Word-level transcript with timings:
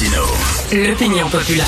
L'opinion 0.00 1.28
populaire. 1.28 1.66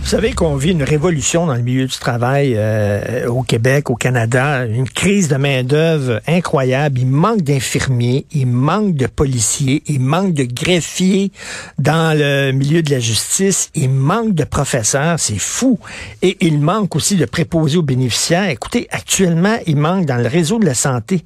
Vous 0.00 0.06
savez 0.06 0.34
qu'on 0.34 0.54
vit 0.54 0.70
une 0.70 0.84
révolution 0.84 1.46
dans 1.46 1.56
le 1.56 1.62
milieu 1.62 1.86
du 1.88 1.98
travail 1.98 2.54
euh, 2.56 3.26
au 3.26 3.42
Québec, 3.42 3.90
au 3.90 3.96
Canada, 3.96 4.64
une 4.66 4.88
crise 4.88 5.26
de 5.26 5.34
main-d'œuvre 5.34 6.20
incroyable. 6.28 7.00
Il 7.00 7.08
manque 7.08 7.42
d'infirmiers, 7.42 8.24
il 8.30 8.46
manque 8.46 8.94
de 8.94 9.08
policiers, 9.08 9.82
il 9.88 9.98
manque 9.98 10.32
de 10.32 10.44
greffiers 10.44 11.32
dans 11.76 12.16
le 12.16 12.52
milieu 12.52 12.84
de 12.84 12.90
la 12.92 13.00
justice, 13.00 13.70
il 13.74 13.90
manque 13.90 14.34
de 14.34 14.44
professeurs, 14.44 15.18
c'est 15.18 15.40
fou. 15.40 15.80
Et 16.22 16.36
il 16.40 16.60
manque 16.60 16.94
aussi 16.94 17.16
de 17.16 17.24
préposés 17.24 17.78
aux 17.78 17.82
bénéficiaires. 17.82 18.48
Écoutez, 18.48 18.86
actuellement, 18.92 19.56
il 19.66 19.76
manque 19.76 20.06
dans 20.06 20.18
le 20.22 20.28
réseau 20.28 20.60
de 20.60 20.66
la 20.66 20.74
santé 20.74 21.24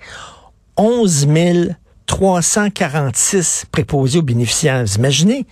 11 0.78 1.26
346 2.06 3.66
préposés 3.70 4.18
aux 4.18 4.22
bénéficiaires. 4.22 4.84
Imaginez? 4.96 5.46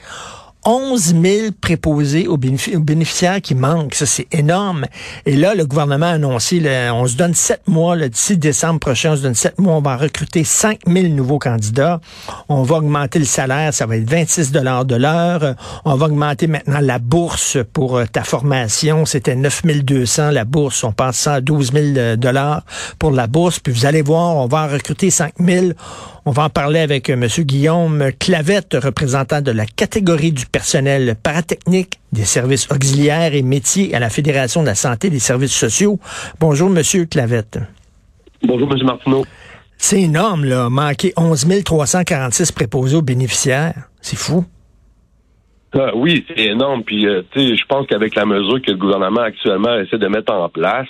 11 0.64 1.14
000 1.22 1.46
préposés 1.60 2.26
aux, 2.26 2.36
bénéficiaires 2.36 3.40
qui 3.40 3.54
manquent. 3.54 3.94
Ça, 3.94 4.06
c'est 4.06 4.26
énorme. 4.32 4.86
Et 5.26 5.36
là, 5.36 5.54
le 5.54 5.66
gouvernement 5.66 6.06
a 6.06 6.10
annoncé, 6.10 6.62
on 6.92 7.06
se 7.06 7.16
donne 7.16 7.34
sept 7.34 7.62
mois, 7.66 7.96
le 7.96 8.08
d'ici 8.08 8.36
décembre 8.36 8.80
prochain, 8.80 9.12
on 9.12 9.16
se 9.16 9.22
donne 9.22 9.34
sept 9.34 9.58
mois, 9.58 9.74
on 9.74 9.80
va 9.80 9.96
recruter 9.96 10.44
5 10.44 10.80
000 10.86 11.08
nouveaux 11.08 11.38
candidats. 11.38 12.00
On 12.48 12.62
va 12.62 12.76
augmenter 12.76 13.18
le 13.18 13.24
salaire, 13.24 13.74
ça 13.74 13.86
va 13.86 13.96
être 13.96 14.08
26 14.08 14.52
dollars 14.52 14.84
de 14.84 14.96
l'heure. 14.96 15.54
On 15.84 15.94
va 15.94 16.06
augmenter 16.06 16.46
maintenant 16.46 16.80
la 16.80 16.98
bourse 16.98 17.58
pour 17.72 17.98
euh, 17.98 18.06
ta 18.06 18.24
formation. 18.24 19.04
C'était 19.04 19.36
9 19.36 19.62
200 19.84 20.30
la 20.30 20.44
bourse. 20.44 20.84
On 20.84 20.92
passe 20.92 21.26
à 21.26 21.40
12 21.40 21.72
000 21.72 22.16
dollars 22.16 22.62
pour 22.98 23.10
la 23.10 23.26
bourse. 23.26 23.58
Puis 23.58 23.72
vous 23.72 23.86
allez 23.86 24.02
voir, 24.02 24.36
on 24.36 24.46
va 24.46 24.64
en 24.64 24.68
recruter 24.68 25.10
5 25.10 25.34
000. 25.38 25.66
On 26.26 26.30
va 26.30 26.44
en 26.44 26.50
parler 26.50 26.80
avec 26.80 27.10
euh, 27.10 27.14
M. 27.14 27.28
Guillaume 27.44 28.10
Clavette, 28.18 28.76
représentant 28.82 29.42
de 29.42 29.50
la 29.50 29.66
catégorie 29.66 30.32
du 30.32 30.46
personnel 30.54 31.16
paratechnique 31.20 31.98
des 32.12 32.22
services 32.22 32.70
auxiliaires 32.70 33.34
et 33.34 33.42
métiers 33.42 33.92
à 33.92 33.98
la 33.98 34.08
Fédération 34.08 34.62
de 34.62 34.68
la 34.68 34.76
santé 34.76 35.08
et 35.08 35.10
des 35.10 35.18
services 35.18 35.52
sociaux. 35.52 35.98
Bonjour, 36.38 36.70
M. 36.70 36.80
Clavette. 37.10 37.58
Bonjour, 38.40 38.72
M. 38.72 38.78
Martineau. 38.84 39.24
C'est 39.78 40.02
énorme, 40.02 40.44
là, 40.44 40.70
manquer 40.70 41.12
11 41.16 41.64
346 41.64 42.52
préposés 42.52 42.96
aux 42.96 43.02
bénéficiaires. 43.02 43.88
C'est 44.00 44.16
fou. 44.16 44.44
Ah, 45.72 45.90
oui, 45.96 46.24
c'est 46.28 46.44
énorme. 46.44 46.84
Puis, 46.84 47.04
euh, 47.08 47.22
tu 47.32 47.40
sais, 47.40 47.56
je 47.56 47.66
pense 47.66 47.88
qu'avec 47.88 48.14
la 48.14 48.24
mesure 48.24 48.62
que 48.62 48.70
le 48.70 48.76
gouvernement 48.76 49.22
actuellement 49.22 49.76
essaie 49.80 49.98
de 49.98 50.06
mettre 50.06 50.32
en 50.32 50.48
place, 50.48 50.86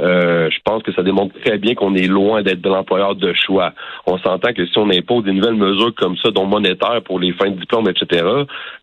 euh, 0.00 0.48
je 0.50 0.58
pense 0.64 0.82
que 0.82 0.92
ça 0.92 1.02
démontre 1.02 1.38
très 1.40 1.58
bien 1.58 1.74
qu'on 1.74 1.94
est 1.94 2.06
loin 2.06 2.42
d'être 2.42 2.60
de 2.60 2.68
l'employeur 2.68 3.14
de 3.14 3.32
choix. 3.34 3.72
On 4.06 4.18
s'entend 4.18 4.52
que 4.52 4.66
si 4.66 4.78
on 4.78 4.90
impose 4.90 5.24
des 5.24 5.32
nouvelles 5.32 5.54
mesures 5.54 5.94
comme 5.94 6.16
ça, 6.18 6.30
dont 6.30 6.46
monétaires 6.46 7.02
pour 7.02 7.18
les 7.18 7.32
fins 7.32 7.50
de 7.50 7.58
diplôme, 7.58 7.88
etc., 7.88 8.24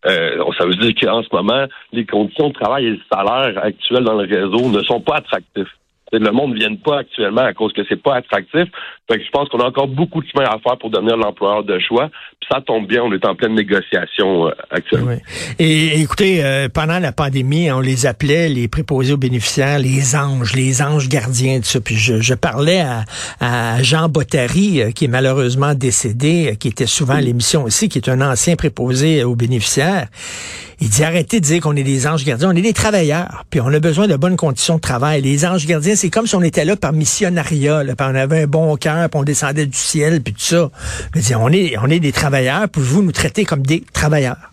euh, 0.05 0.43
ça 0.57 0.65
veut 0.65 0.75
dire 0.75 0.93
qu'en 1.01 1.23
ce 1.23 1.29
moment, 1.31 1.65
les 1.91 2.05
conditions 2.05 2.49
de 2.49 2.53
travail 2.53 2.85
et 2.85 2.91
le 2.91 2.99
salaire 3.11 3.63
actuels 3.63 4.03
dans 4.03 4.15
le 4.15 4.27
réseau 4.27 4.69
ne 4.69 4.81
sont 4.83 5.01
pas 5.01 5.15
attractifs 5.15 5.69
le 6.19 6.31
monde 6.31 6.53
ne 6.53 6.59
vient 6.59 6.75
pas 6.75 6.99
actuellement 6.99 7.41
à 7.41 7.53
cause 7.53 7.73
que 7.73 7.81
c'est 7.87 8.01
pas 8.01 8.15
attractif. 8.15 8.67
Fait 9.09 9.23
je 9.23 9.29
pense 9.31 9.49
qu'on 9.49 9.59
a 9.59 9.67
encore 9.67 9.87
beaucoup 9.87 10.21
de 10.21 10.27
chemin 10.27 10.45
à 10.45 10.59
faire 10.59 10.77
pour 10.77 10.89
devenir 10.89 11.17
l'employeur 11.17 11.63
de 11.63 11.79
choix. 11.79 12.09
Ça 12.51 12.61
tombe 12.61 12.87
bien, 12.87 13.01
on 13.03 13.11
est 13.11 13.25
en 13.25 13.35
pleine 13.35 13.55
négociation 13.55 14.47
euh, 14.47 14.51
actuellement. 14.69 15.17
Et 15.57 15.99
écoutez, 15.99 16.43
euh, 16.43 16.69
pendant 16.71 16.99
la 16.99 17.11
pandémie, 17.11 17.71
on 17.71 17.79
les 17.79 18.05
appelait 18.05 18.49
les 18.49 18.67
préposés 18.67 19.13
aux 19.13 19.17
bénéficiaires, 19.17 19.79
les 19.79 20.15
anges, 20.15 20.53
les 20.53 20.81
anges 20.81 21.09
gardiens 21.09 21.59
de 21.59 21.65
ça. 21.65 21.79
Puis 21.81 21.95
je, 21.95 22.33
parlais 22.35 22.83
à, 23.39 23.81
Jean 23.81 24.09
Bottary, 24.09 24.81
euh, 24.81 24.91
qui 24.91 25.05
est 25.05 25.09
malheureusement 25.09 25.73
décédé, 25.73 26.55
qui 26.59 26.67
était 26.67 26.85
souvent 26.85 27.15
à 27.15 27.21
l'émission 27.21 27.63
aussi, 27.63 27.89
qui 27.89 27.97
est 27.97 28.09
un 28.09 28.21
ancien 28.21 28.55
préposé 28.55 29.23
aux 29.23 29.35
bénéficiaires. 29.35 30.07
Il 30.81 30.89
dit 30.89 31.03
arrêtez 31.03 31.39
de 31.39 31.45
dire 31.45 31.61
qu'on 31.61 31.75
est 31.75 31.83
des 31.83 32.05
anges 32.05 32.25
gardiens, 32.25 32.49
on 32.51 32.55
est 32.55 32.61
des 32.61 32.73
travailleurs, 32.73 33.45
puis 33.49 33.61
on 33.61 33.67
a 33.67 33.79
besoin 33.79 34.07
de 34.07 34.15
bonnes 34.17 34.35
conditions 34.35 34.75
de 34.75 34.81
travail. 34.81 35.21
Les 35.21 35.45
anges 35.45 35.65
gardiens, 35.65 35.95
c'est 35.95 36.09
comme 36.09 36.27
si 36.27 36.35
on 36.35 36.41
était 36.41 36.65
là 36.65 36.75
par 36.75 36.91
missionnariat, 36.91 37.83
là, 37.83 37.95
puis 37.95 38.07
on 38.09 38.15
avait 38.15 38.43
un 38.43 38.47
bon 38.47 38.75
cœur, 38.75 39.09
puis 39.09 39.19
on 39.19 39.23
descendait 39.23 39.65
du 39.65 39.77
ciel, 39.77 40.21
puis 40.21 40.33
tout 40.33 40.41
ça. 40.41 40.69
Je 41.15 41.21
dire, 41.21 41.39
on 41.41 41.49
est, 41.49 41.77
on 41.81 41.89
est 41.89 42.01
des 42.01 42.11
travailleurs, 42.11 42.34
puis 42.71 42.81
vous 42.81 43.03
nous 43.03 43.11
traitez 43.11 43.45
comme 43.45 43.65
des 43.65 43.81
travailleurs? 43.93 44.51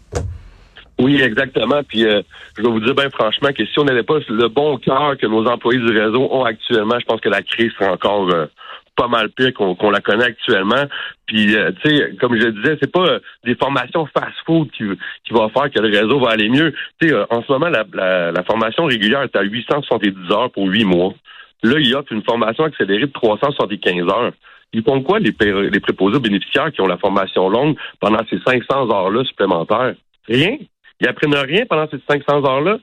Oui, 0.99 1.21
exactement. 1.21 1.83
Puis 1.83 2.05
euh, 2.05 2.23
je 2.57 2.63
vais 2.63 2.69
vous 2.69 2.81
dire 2.81 2.95
bien 2.95 3.11
franchement 3.11 3.49
que 3.57 3.65
si 3.65 3.79
on 3.79 3.85
n'avait 3.85 4.03
pas 4.03 4.19
le 4.29 4.49
bon 4.49 4.77
cœur 4.79 5.17
que 5.19 5.27
nos 5.27 5.47
employés 5.47 5.81
du 5.81 5.99
réseau 5.99 6.29
ont 6.31 6.45
actuellement, 6.45 6.99
je 7.01 7.07
pense 7.07 7.21
que 7.21 7.29
la 7.29 7.43
crise 7.43 7.73
serait 7.73 7.91
encore 7.91 8.31
euh, 8.31 8.47
pas 8.95 9.09
mal 9.09 9.31
pire 9.31 9.53
qu'on 9.55 9.91
la 9.91 10.01
connaît 10.01 10.27
actuellement. 10.27 10.85
Puis, 11.27 11.57
euh, 11.57 11.73
tu 11.83 11.97
sais, 11.97 12.17
comme 12.21 12.37
je 12.37 12.45
le 12.45 12.53
disais, 12.53 12.77
c'est 12.81 12.93
pas 12.93 13.19
des 13.45 13.55
formations 13.55 14.07
fast-food 14.07 14.71
qui, 14.71 14.85
qui 15.25 15.33
va 15.33 15.49
faire 15.49 15.71
que 15.71 15.81
le 15.81 15.89
réseau 15.89 16.21
va 16.21 16.31
aller 16.31 16.51
mieux. 16.51 16.73
Tu 17.01 17.09
sais, 17.09 17.15
en 17.31 17.43
ce 17.43 17.51
moment, 17.51 17.69
la, 17.69 17.85
la, 18.31 18.43
formation 18.45 18.85
régulière 18.85 19.23
est 19.23 19.35
à 19.35 19.43
870 19.43 20.31
heures 20.31 20.51
pour 20.53 20.67
huit 20.67 20.85
mois. 20.85 21.15
Là, 21.63 21.79
il 21.79 21.89
y 21.89 21.95
a 21.95 22.03
une 22.11 22.23
formation 22.23 22.65
accélérée 22.65 23.07
de 23.07 23.13
375 23.13 24.09
heures. 24.09 24.33
Ils 24.73 24.83
font 24.83 25.03
quoi, 25.03 25.19
les, 25.19 25.35
les 25.71 25.81
préposés 25.81 26.19
bénéficiaires 26.19 26.73
qui 26.73 26.81
ont 26.81 26.87
la 26.87 26.97
formation 26.97 27.49
longue 27.49 27.77
pendant 28.01 28.21
ces 28.31 28.39
500 28.39 28.91
heures-là 28.91 29.25
supplémentaires? 29.25 29.95
Rien. 30.29 30.57
Ils 31.01 31.09
apprennent 31.09 31.35
rien 31.35 31.67
pendant 31.69 31.89
ces 31.91 31.99
500 32.09 32.45
heures-là. 32.45 32.79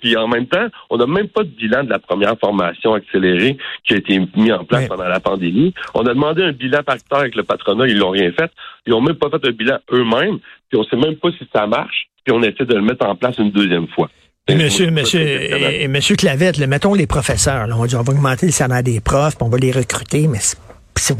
Puis 0.00 0.16
en 0.16 0.28
même 0.28 0.46
temps, 0.46 0.66
on 0.88 0.96
n'a 0.96 1.06
même 1.06 1.28
pas 1.28 1.42
de 1.42 1.48
bilan 1.48 1.84
de 1.84 1.90
la 1.90 1.98
première 1.98 2.38
formation 2.38 2.94
accélérée 2.94 3.58
qui 3.86 3.94
a 3.94 3.96
été 3.98 4.18
mis 4.36 4.50
en 4.50 4.64
place 4.64 4.88
pendant 4.88 5.04
la 5.04 5.20
pandémie. 5.20 5.74
On 5.94 6.06
a 6.06 6.14
demandé 6.14 6.42
un 6.42 6.52
bilan 6.52 6.82
par 6.82 6.96
terre 6.96 7.18
avec 7.18 7.34
le 7.34 7.42
patronat, 7.42 7.86
ils 7.86 7.98
l'ont 7.98 8.10
rien 8.10 8.32
fait. 8.32 8.50
Ils 8.86 8.90
n'ont 8.90 9.02
même 9.02 9.16
pas 9.16 9.28
fait 9.28 9.46
un 9.46 9.52
bilan 9.52 9.78
eux-mêmes. 9.92 10.38
Puis 10.70 10.80
on 10.80 10.84
sait 10.84 10.96
même 10.96 11.16
pas 11.16 11.30
si 11.32 11.46
ça 11.54 11.66
marche. 11.66 12.08
Puis 12.24 12.34
on 12.34 12.42
essaie 12.42 12.64
de 12.64 12.74
le 12.74 12.82
mettre 12.82 13.06
en 13.06 13.14
place 13.14 13.36
une 13.36 13.50
deuxième 13.50 13.88
fois. 13.88 14.08
monsieur, 14.48 14.90
monsieur, 14.90 15.20
et, 15.20 15.86
monsieur 15.88 16.16
Clavette, 16.16 16.58
mettons 16.66 16.94
les 16.94 17.06
professeurs. 17.06 17.68
on 17.78 17.84
dit 17.84 17.94
on 17.94 18.02
va 18.02 18.12
augmenter 18.12 18.46
le 18.46 18.52
salaire 18.52 18.82
des 18.82 19.00
profs, 19.00 19.36
puis 19.36 19.44
on 19.46 19.50
va 19.50 19.58
les 19.58 19.72
recruter, 19.72 20.28
mais 20.28 20.38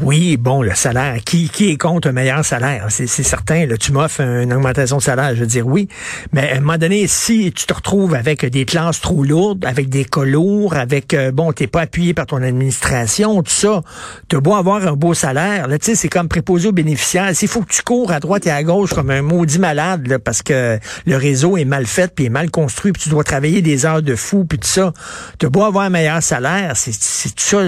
oui, 0.01 0.37
bon, 0.37 0.61
le 0.61 0.73
salaire. 0.73 1.17
Qui, 1.23 1.49
qui 1.49 1.69
est 1.69 1.77
contre 1.77 2.09
un 2.09 2.11
meilleur 2.11 2.43
salaire? 2.43 2.87
C'est 2.89 3.07
certain. 3.07 3.65
Là, 3.65 3.77
tu 3.77 3.91
m'offres 3.91 4.21
une 4.21 4.53
augmentation 4.53 4.97
de 4.97 5.01
salaire, 5.01 5.35
je 5.35 5.41
veux 5.41 5.47
dire 5.47 5.67
oui. 5.67 5.87
Mais 6.33 6.51
à 6.51 6.57
un 6.57 6.59
moment 6.59 6.77
donné, 6.77 7.07
si 7.07 7.51
tu 7.51 7.65
te 7.65 7.73
retrouves 7.73 8.15
avec 8.15 8.45
des 8.45 8.65
classes 8.65 9.01
trop 9.01 9.23
lourdes, 9.23 9.65
avec 9.65 9.89
des 9.89 10.05
cas 10.05 10.23
lourds, 10.23 10.75
avec, 10.75 11.13
euh, 11.13 11.31
bon, 11.31 11.51
t'es 11.51 11.67
pas 11.67 11.81
appuyé 11.81 12.13
par 12.13 12.25
ton 12.25 12.41
administration, 12.41 13.43
tout 13.43 13.51
ça, 13.51 13.81
tu 14.27 14.39
beau 14.39 14.55
avoir 14.55 14.85
un 14.87 14.93
beau 14.93 15.13
salaire. 15.13 15.67
Là, 15.67 15.77
tu 15.77 15.85
sais, 15.85 15.95
c'est 15.95 16.09
comme 16.09 16.27
préposé 16.27 16.69
aux 16.69 16.73
bénéficiaires. 16.73 17.35
S'il 17.35 17.47
faut 17.47 17.61
que 17.61 17.71
tu 17.71 17.81
cours 17.81 18.11
à 18.11 18.19
droite 18.19 18.47
et 18.47 18.51
à 18.51 18.63
gauche 18.63 18.93
comme 18.93 19.09
un 19.09 19.21
maudit 19.21 19.59
malade, 19.59 20.07
là, 20.07 20.19
parce 20.19 20.41
que 20.41 20.79
le 21.05 21.17
réseau 21.17 21.57
est 21.57 21.65
mal 21.65 21.85
fait, 21.85 22.13
puis 22.13 22.25
est 22.25 22.29
mal 22.29 22.49
construit, 22.49 22.91
puis 22.91 23.03
tu 23.03 23.09
dois 23.09 23.23
travailler 23.23 23.61
des 23.61 23.85
heures 23.85 24.01
de 24.01 24.15
fou, 24.15 24.45
puis 24.45 24.57
tout 24.57 24.67
ça, 24.67 24.93
tu 25.39 25.47
beau 25.49 25.63
avoir 25.63 25.85
un 25.85 25.89
meilleur 25.89 26.21
salaire, 26.23 26.73
c'est 26.75 26.91
tout 26.91 27.33
ça, 27.37 27.61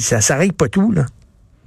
ça 0.00 0.20
s'arrête 0.20 0.52
pas 0.52 0.68
tout. 0.68 0.81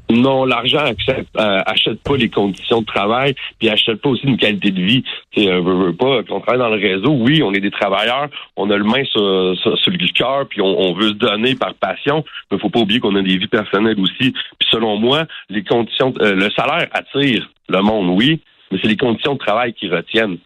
Non, 0.10 0.46
l'argent 0.46 0.86
euh, 0.86 1.62
achète 1.66 2.02
pas 2.04 2.16
les 2.16 2.30
conditions 2.30 2.82
de 2.82 2.86
travail, 2.86 3.34
puis 3.58 3.70
achète 3.70 4.02
pas 4.02 4.10
aussi 4.10 4.26
une 4.26 4.38
qualité 4.38 4.70
de 4.70 4.82
vie. 4.82 5.04
Veut, 5.36 5.94
pas. 5.94 6.22
On 6.30 6.40
travaille 6.42 6.60
dans 6.60 6.70
le 6.70 6.80
réseau, 6.80 7.12
oui, 7.12 7.42
on 7.42 7.54
est 7.54 7.60
des 7.60 7.72
travailleurs, 7.72 8.30
on 8.56 8.70
a 8.70 8.78
le 8.78 8.84
main 8.84 9.04
sur, 9.06 9.22
le 9.22 10.14
cœur, 10.14 10.48
puis 10.48 10.62
on, 10.62 10.94
veut 10.94 11.10
se 11.10 11.14
donner 11.14 11.56
par 11.56 11.74
passion, 11.74 12.24
mais 12.52 12.60
faut 12.60 12.70
pas 12.70 12.82
oublier 12.82 13.00
qu'on 13.00 13.16
a 13.16 13.22
des 13.22 13.38
vies 13.38 13.48
personnelles 13.48 14.00
aussi. 14.00 14.32
Puis 14.32 14.70
selon 14.70 14.98
moi, 14.98 15.26
les 15.50 15.64
conditions, 15.64 16.14
euh, 16.22 16.36
le 16.36 16.52
salaire 16.52 16.88
attire 16.92 17.50
le 17.68 17.82
monde, 17.82 18.10
oui, 18.10 18.42
mais 18.72 18.78
c'est 18.82 18.88
les 18.88 18.98
conditions 18.98 19.34
de 19.34 19.40
travail 19.40 19.74
qui 19.74 19.90
retiennent 19.90 20.38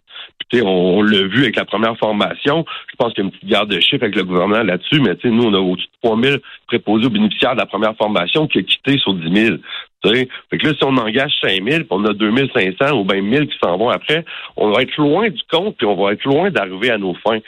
on, 0.54 1.02
l'a 1.02 1.24
vu 1.28 1.44
avec 1.44 1.56
la 1.56 1.66
première 1.66 1.98
formation. 1.98 2.66
Je 2.90 2.96
pense 2.98 3.14
qu'il 3.14 3.24
y 3.24 3.26
a 3.26 3.26
une 3.26 3.32
petite 3.32 3.50
garde 3.50 3.70
de 3.70 3.80
chiffres 3.80 4.04
avec 4.04 4.16
le 4.16 4.24
gouvernement 4.24 4.64
là-dessus, 4.64 5.00
mais 5.00 5.16
nous, 5.24 5.44
on 5.44 5.54
a 5.54 5.60
au-dessus 5.60 5.88
de 5.88 6.08
3 6.08 6.22
000 6.22 6.38
préposés 6.68 7.06
aux 7.06 7.12
bénéficiaires 7.12 7.54
de 7.54 7.60
la 7.60 7.66
première 7.66 7.96
formation 7.96 8.48
qui 8.48 8.60
a 8.60 8.64
quitté 8.64 8.98
sur 8.98 9.14
10 9.14 9.46
000. 9.46 9.58
Fait 10.04 10.58
que 10.58 10.68
là, 10.68 10.74
si 10.74 10.84
on 10.84 10.98
engage 10.98 11.34
5 11.42 11.64
000, 11.64 11.64
puis 11.64 11.88
on 11.90 12.06
a 12.06 12.14
2 12.14 12.32
500 12.54 12.98
ou 12.98 13.04
bien 13.04 13.22
1000 13.22 13.48
qui 13.48 13.58
s'en 13.62 13.78
vont 13.78 13.90
après, 13.90 14.24
on 14.56 14.72
va 14.72 14.82
être 14.82 14.96
loin 14.98 15.30
du 15.30 15.42
compte, 15.52 15.76
puis 15.78 15.86
on 15.86 15.96
va 15.96 16.14
être 16.14 16.24
loin 16.24 16.50
d'arriver 16.50 16.92
à 16.92 16.98
nos 16.98 17.14
fins. 17.16 17.40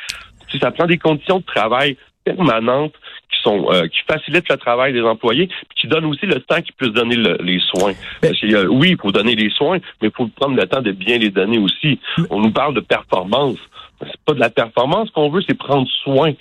Si 0.51 0.59
ça 0.59 0.71
prend 0.71 0.85
des 0.85 0.97
conditions 0.97 1.39
de 1.39 1.45
travail 1.45 1.95
permanentes 2.25 2.93
sont 3.41 3.67
euh, 3.71 3.87
qui 3.87 3.99
facilitent 4.07 4.49
le 4.49 4.57
travail 4.57 4.93
des 4.93 5.01
employés, 5.01 5.47
puis 5.47 5.81
qui 5.81 5.87
donnent 5.87 6.05
aussi 6.05 6.25
le 6.25 6.39
temps 6.39 6.61
qu'ils 6.61 6.73
puissent 6.73 6.93
donner 6.93 7.15
les 7.15 7.59
soins. 7.59 7.93
Parce 8.21 8.41
oui, 8.69 8.89
il 8.91 8.97
faut 8.97 9.11
donner 9.11 9.35
les 9.35 9.49
soins, 9.49 9.79
mais 10.01 10.09
il 10.09 10.11
faut 10.15 10.27
prendre 10.27 10.55
le 10.55 10.67
temps 10.67 10.81
de 10.81 10.91
bien 10.91 11.17
les 11.17 11.29
donner 11.29 11.57
aussi. 11.57 11.99
On 12.29 12.39
nous 12.39 12.51
parle 12.51 12.73
de 12.73 12.79
performance. 12.79 13.57
C'est 14.01 14.21
pas 14.25 14.33
de 14.33 14.39
la 14.39 14.49
performance 14.49 15.11
qu'on 15.11 15.29
veut, 15.29 15.41
c'est 15.47 15.57
prendre 15.57 15.87
soin. 16.03 16.33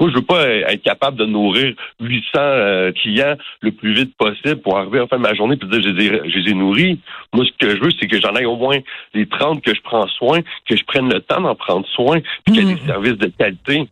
Moi, 0.00 0.10
je 0.10 0.14
veux 0.16 0.22
pas 0.22 0.46
être 0.46 0.82
capable 0.82 1.16
de 1.16 1.24
nourrir 1.24 1.74
800 2.00 2.22
euh, 2.36 2.92
clients 2.92 3.34
le 3.62 3.72
plus 3.72 3.94
vite 3.94 4.16
possible 4.16 4.56
pour 4.56 4.78
arriver 4.78 4.98
à 4.98 5.02
la 5.02 5.06
fin 5.08 5.16
de 5.16 5.22
ma 5.22 5.34
journée 5.34 5.56
et 5.60 5.66
dire 5.66 5.82
je 5.82 6.38
les, 6.38 6.50
ai, 6.50 6.54
nourris. 6.54 7.00
Moi, 7.32 7.44
ce 7.44 7.66
que 7.66 7.74
je 7.74 7.80
veux, 7.80 7.90
c'est 7.98 8.06
que 8.06 8.20
j'en 8.20 8.34
ai 8.36 8.44
au 8.44 8.56
moins 8.56 8.78
les 9.14 9.26
30 9.26 9.60
que 9.60 9.74
je 9.74 9.80
prends 9.82 10.06
soin, 10.06 10.40
que 10.68 10.76
je 10.76 10.84
prenne 10.84 11.12
le 11.12 11.20
temps 11.20 11.40
d'en 11.40 11.56
prendre 11.56 11.86
soin, 11.88 12.20
puis 12.44 12.54
qu'il 12.54 12.68
y 12.68 12.70
ait 12.70 12.74
des 12.74 12.80
mmh. 12.80 12.86
services 12.86 13.18
de 13.18 13.26
qualité. 13.26 13.88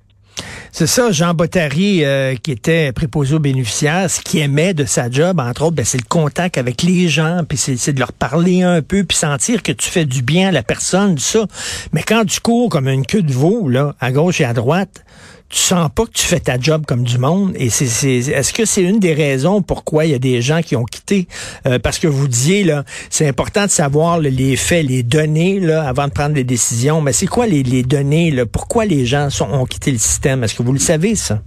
C'est 0.73 0.87
ça, 0.87 1.11
Jean 1.11 1.33
Bottary, 1.33 2.05
euh, 2.05 2.35
qui 2.35 2.53
était 2.53 2.93
préposé 2.93 3.35
aux 3.35 3.41
bénéficiaires, 3.41 4.11
ce 4.11 4.21
qu'il 4.21 4.41
aimait 4.41 4.75
de 4.75 4.85
sa 4.85 5.11
job, 5.11 5.41
entre 5.41 5.63
autres, 5.63 5.77
ben, 5.77 5.85
c'est 5.85 5.99
le 5.99 6.07
contact 6.09 6.59
avec 6.59 6.83
les 6.83 7.09
gens, 7.09 7.43
puis 7.49 7.57
c'est 7.57 7.93
de 7.93 7.99
leur 7.99 8.13
parler 8.13 8.63
un 8.63 8.83
peu, 8.83 9.05
puis 9.05 9.17
sentir 9.17 9.63
que 9.63 9.73
tu 9.73 9.89
fais 9.89 10.05
du 10.05 10.23
bien 10.23 10.49
à 10.49 10.53
la 10.53 10.63
personne, 10.63 11.17
ça. 11.19 11.47
Mais 11.93 12.03
quand 12.03 12.25
tu 12.27 12.41
cours 12.41 12.69
comme 12.69 12.89
une 12.89 13.07
queue 13.07 13.23
de 13.23 13.33
veau, 13.33 13.69
là, 13.69 13.95
à 14.01 14.13
gauche 14.13 14.41
et 14.41 14.45
à 14.45 14.53
droite, 14.53 15.05
tu 15.49 15.59
sens 15.59 15.89
pas 15.95 16.05
que 16.07 16.13
tu 16.13 16.25
fais 16.25 16.41
ta 16.41 16.59
job 16.59 16.85
comme 16.87 17.05
du 17.05 17.19
monde. 17.19 17.53
Et 17.57 17.71
c'est, 17.71 17.85
est-ce 18.09 18.53
que 18.53 18.65
c'est 18.65 18.83
une 18.83 18.99
des 18.99 19.15
raisons 19.15 19.63
pourquoi 19.63 20.05
il 20.05 20.13
y 20.13 20.15
a 20.15 20.19
des 20.19 20.43
gens 20.43 20.61
qui 20.61 20.77
ont 20.77 20.85
quitté? 20.85 21.29
Euh, 21.67 21.79
parce 21.79 21.99
que 21.99 22.09
vous 22.09 22.29
disiez, 22.29 22.65
là, 22.65 22.85
c'est 23.11 23.29
important 23.29 23.65
de 23.65 23.71
savoir 23.71 24.19
les 24.19 24.57
faits, 24.57 24.87
les 24.87 25.03
données, 25.03 25.61
là, 25.61 25.87
avant 25.87 26.09
de 26.09 26.13
prendre 26.13 26.35
des 26.35 26.45
décisions. 26.45 27.01
Mais 27.01 27.13
c'est 27.13 27.27
quoi 27.27 27.47
les, 27.47 27.63
les 27.63 27.83
données, 27.83 28.31
là? 28.31 28.45
Pourquoi 28.47 28.85
les 28.87 29.07
gens 29.07 29.31
sont, 29.31 29.49
ont 29.53 29.67
quitté 29.67 29.93
le 29.93 29.99
système? 29.99 30.43
Est-ce 30.43 30.55
que 30.55 30.63
vous 30.63 30.73
le 30.73 30.79
savez, 30.79 31.15
ça? 31.15 31.41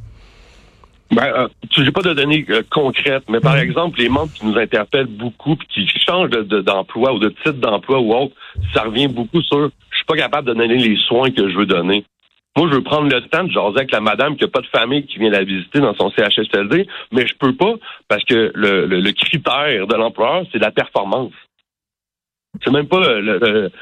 Ben, 1.11 1.25
euh, 1.25 1.47
j'ai 1.75 1.91
pas 1.91 2.03
de 2.03 2.13
données 2.13 2.45
euh, 2.49 2.61
concrètes, 2.69 3.23
mais 3.29 3.39
par 3.39 3.55
mm. 3.55 3.59
exemple, 3.59 3.99
les 3.99 4.09
membres 4.09 4.31
qui 4.31 4.45
nous 4.45 4.57
interpellent 4.57 5.07
beaucoup, 5.07 5.55
puis 5.55 5.87
qui 5.87 5.99
changent 6.05 6.29
d'emploi 6.29 7.13
ou 7.13 7.19
de 7.19 7.29
titre 7.29 7.53
d'emploi 7.53 7.99
ou 7.99 8.13
autre, 8.13 8.35
ça 8.73 8.83
revient 8.83 9.07
beaucoup 9.07 9.41
sur 9.41 9.71
je 9.89 9.95
suis 9.95 10.05
pas 10.05 10.15
capable 10.15 10.47
de 10.47 10.53
donner 10.53 10.77
les 10.77 10.97
soins 11.07 11.31
que 11.31 11.49
je 11.49 11.57
veux 11.57 11.65
donner. 11.65 12.05
Moi, 12.57 12.67
je 12.69 12.75
veux 12.75 12.83
prendre 12.83 13.09
le 13.09 13.21
temps 13.27 13.43
de 13.43 13.51
jaser 13.51 13.77
avec 13.77 13.91
la 13.91 14.01
madame 14.01 14.35
qui 14.35 14.43
n'a 14.43 14.49
pas 14.49 14.61
de 14.61 14.67
famille 14.67 15.05
qui 15.05 15.19
vient 15.19 15.29
la 15.29 15.43
visiter 15.43 15.79
dans 15.79 15.93
son 15.95 16.09
CHSLD, 16.11 16.87
mais 17.11 17.27
je 17.27 17.35
peux 17.35 17.55
pas 17.55 17.75
parce 18.07 18.23
que 18.25 18.51
le, 18.53 18.85
le, 18.85 19.11
critère 19.11 19.87
de 19.87 19.95
l'employeur, 19.95 20.43
c'est 20.51 20.59
la 20.59 20.71
performance. 20.71 21.31
C'est 22.63 22.71
même 22.71 22.87
pas 22.87 22.99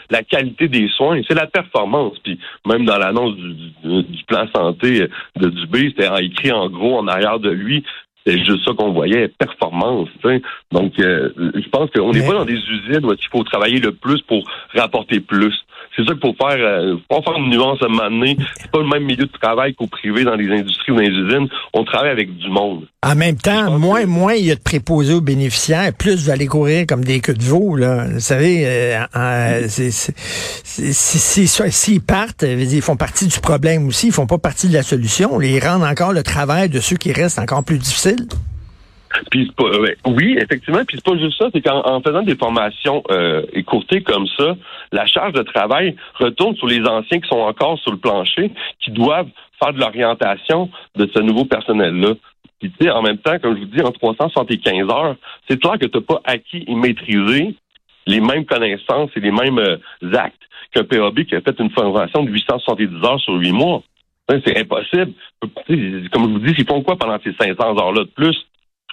la 0.10 0.24
qualité 0.24 0.68
des 0.68 0.90
soins, 0.90 1.22
c'est 1.28 1.34
la 1.34 1.48
performance. 1.48 2.20
Puis 2.24 2.38
même 2.68 2.86
dans 2.86 2.98
l'annonce 2.98 3.36
du, 3.36 4.04
du, 4.04 4.24
plan 4.26 4.46
santé 4.54 5.08
de 5.38 5.50
Dubé, 5.50 5.94
c'était 5.96 6.26
écrit 6.26 6.52
en 6.52 6.70
gros 6.70 7.00
en 7.00 7.08
arrière 7.08 7.40
de 7.40 7.50
lui. 7.50 7.84
C'est 8.28 8.38
juste 8.44 8.66
ça 8.66 8.74
qu'on 8.74 8.92
voyait, 8.92 9.30
performance. 9.30 10.10
Donc, 10.74 11.00
euh, 11.00 11.30
je 11.38 11.70
pense 11.70 11.90
qu'on 11.92 12.12
n'est 12.12 12.28
pas 12.28 12.34
dans 12.34 12.46
des 12.46 12.60
usines 12.60 13.06
où 13.06 13.14
il 13.14 13.28
faut 13.32 13.44
travailler 13.46 13.80
le 13.80 13.94
plus 13.94 14.22
pour 14.24 14.44
rapporter 14.76 15.22
plus. 15.22 15.56
C'est 15.98 16.06
ça 16.06 16.14
qu'il 16.14 16.22
faut 16.22 16.36
faire. 16.40 16.58
Euh, 16.60 16.96
faut 17.12 17.22
faire 17.24 17.38
une 17.38 17.50
nuance 17.50 17.82
à 17.82 17.86
un 17.86 17.90
moment 17.90 18.10
donné. 18.10 18.38
C'est 18.60 18.70
pas 18.70 18.80
le 18.80 18.88
même 18.88 19.04
milieu 19.04 19.26
de 19.26 19.32
travail 19.42 19.74
qu'au 19.74 19.88
privé 19.88 20.24
dans 20.24 20.36
les 20.36 20.48
industries 20.48 20.92
ou 20.92 20.96
dans 20.96 21.02
les 21.02 21.10
usines. 21.10 21.48
On 21.74 21.84
travaille 21.84 22.12
avec 22.12 22.38
du 22.38 22.50
monde. 22.50 22.86
En 23.04 23.16
même 23.16 23.38
temps, 23.38 23.80
moins, 23.80 24.06
moins 24.06 24.34
il 24.34 24.46
y 24.46 24.52
a 24.52 24.56
de 24.56 24.62
préposés 24.62 25.16
aux 25.16 25.22
bénéficiaires, 25.22 25.92
plus 25.98 26.26
vous 26.26 26.30
allez 26.30 26.46
courir 26.46 26.86
comme 26.88 27.04
des 27.04 27.20
queues 27.20 27.34
de 27.34 27.44
veau. 27.44 27.76
Là. 27.76 28.06
Vous 28.14 28.20
savez, 28.20 28.64
euh, 28.66 29.68
s'ils 29.68 32.02
partent, 32.02 32.44
ils 32.44 32.82
font 32.82 32.96
partie 32.96 33.28
du 33.28 33.40
problème 33.40 33.88
aussi. 33.88 34.08
Ils 34.08 34.14
font 34.14 34.28
pas 34.28 34.38
partie 34.38 34.68
de 34.68 34.74
la 34.74 34.84
solution. 34.84 35.42
Ils 35.42 35.60
rendent 35.60 35.84
encore 35.84 36.14
le 36.14 36.22
travail 36.22 36.70
de 36.70 36.80
ceux 36.80 36.98
qui 36.98 37.12
restent 37.12 37.40
encore 37.40 37.64
plus 37.64 37.80
difficile. 37.80 38.28
Puis 39.32 39.52
oui, 40.06 40.38
effectivement. 40.40 40.84
Puis 40.86 40.98
c'est 40.98 41.06
pas 41.06 41.18
juste 41.18 41.38
ça, 41.38 41.50
c'est 41.54 41.62
qu'en 41.62 42.02
faisant 42.02 42.24
des 42.24 42.36
formations 42.36 43.04
euh, 43.12 43.44
écourtées 43.54 44.02
comme 44.02 44.28
ça, 44.38 44.56
la 44.92 45.06
charge 45.06 45.34
de 45.34 45.44
travail 45.44 45.96
retourne 46.16 46.56
sur 46.56 46.68
les 46.68 46.82
anciens 46.86 47.20
qui 47.20 47.28
sont 47.28 47.40
encore 47.40 47.80
sur 47.80 47.92
le 47.92 47.98
plancher, 47.98 48.52
qui 48.80 48.92
doivent 48.92 49.30
faire 49.62 49.74
de 49.74 49.80
l'orientation 49.80 50.70
de 50.96 51.10
ce 51.14 51.20
nouveau 51.20 51.46
personnel-là. 51.46 52.14
Puis 52.60 52.72
tu 52.72 52.86
sais, 52.86 52.92
en 52.92 53.02
même 53.02 53.18
temps, 53.18 53.38
comme 53.40 53.56
je 53.56 53.62
vous 53.62 53.66
dis, 53.68 53.82
en 53.82 53.92
375 53.92 54.90
heures, 54.90 55.16
c'est 55.48 55.60
clair 55.60 55.78
que 55.80 55.86
tu 55.86 55.98
n'as 55.98 56.04
pas 56.04 56.22
acquis 56.26 56.64
et 56.68 56.76
maîtrisé 56.76 57.56
les 58.08 58.22
mêmes 58.22 58.46
connaissances 58.46 59.12
et 59.16 59.20
les 59.20 59.32
mêmes 59.32 59.60
euh, 59.60 59.78
actes 60.14 60.42
qu'un 60.74 60.84
PAB 60.84 61.24
qui 61.24 61.36
a 61.36 61.42
fait 61.42 61.60
une 61.60 61.70
formation 61.70 62.24
de 62.24 62.32
870 62.32 63.06
heures 63.06 63.20
sur 63.20 63.34
8 63.34 63.52
mois. 63.52 63.84
C'est 64.30 64.58
impossible. 64.60 65.14
Comme 65.40 65.54
je 65.68 66.30
vous 66.34 66.40
dis, 66.40 66.54
ils 66.58 66.68
font 66.68 66.82
quoi 66.82 66.98
pendant 66.98 67.18
ces 67.24 67.34
500 67.34 67.78
heures-là 67.78 68.04
de 68.04 68.10
plus? 68.10 68.47